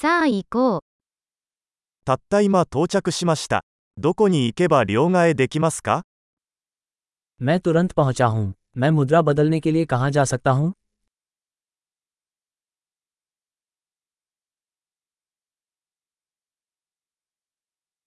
[0.00, 0.81] さあ行こう。
[2.05, 3.63] たった今到着しました。
[3.97, 6.03] どこに行けば両替できますか
[7.39, 10.71] मैं तुरंत पहुंचा हूं मैं मुद्रा बदलने के लिए कहां जा सकता हूं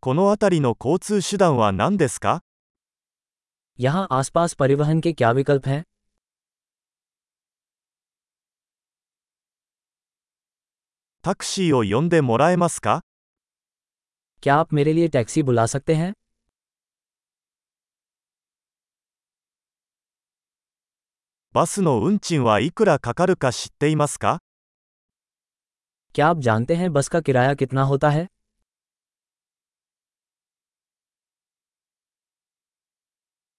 [0.00, 2.42] この辺りの交通手段は何ですか
[3.78, 5.82] यहां आसपास परिवहन के क्या विकल्प हैं
[11.23, 13.01] タクシーを呼んでもらえますか
[14.43, 16.13] क्या आप मेरे लिए टैक्सी बुला सकते हैं
[21.53, 24.39] バスの運賃はいくらかかるか知っていますか
[26.15, 28.27] क्या आप जानते हैं बस का किराया कितना होता है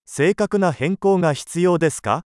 [0.08, 2.22] 正確な変更が必要ですか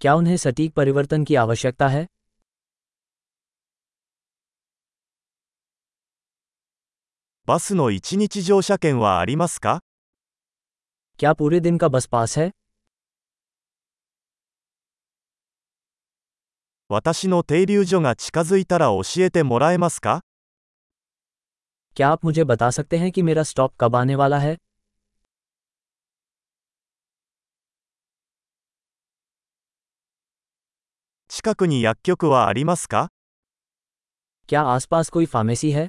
[0.00, 2.06] क्या उन्हें सटीक परिवर्तन की आवश्यकता है
[7.50, 9.80] バスの1日乗車券はありますか
[11.18, 12.50] क्या पूरे दिन का बस पास है
[16.88, 20.20] 私の停留所が近づいたら教えてもらえますか
[21.96, 24.56] क्या आप मुझे बता सकते हैं कि मेरा स्टॉप कब आने वाला है
[31.28, 33.08] 近くに薬局はありますか
[34.48, 35.88] क्या आसपास कोई फार्मेसी है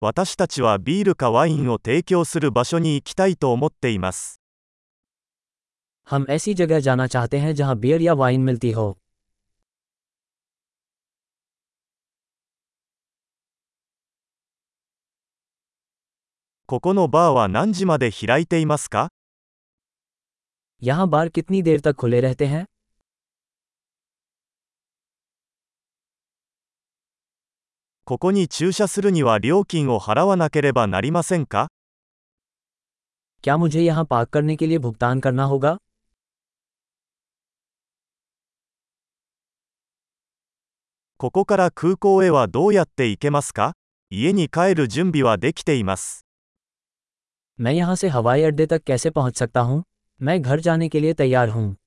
[0.00, 4.40] 私たちはビールかワインを提供する場所に行きたいと思っています。
[6.06, 8.98] हम ऐसी जगह जाना चाहते हैं जहां बियर या वाइन मिलती हो
[16.66, 19.08] ここのバーは何時まで開いていますか
[20.82, 22.66] यहां बार कितनी देर तक खुले रहते हैं
[28.10, 31.68] ここに駐車するには料金を払わなければなりませんか
[33.42, 35.76] क्या मुझे यहां पार्क करने के लिए भुगतान करना होगा
[41.18, 43.72] ここから空港へはどうやって行けますか
[44.10, 46.26] 家に帰る準備はできています。
[47.58, 49.82] मैं यहां से हवाई अड्डे तक कैसे पहुंच सकता हूं
[50.20, 51.79] मैं घर जाने के लिए तैयार हूं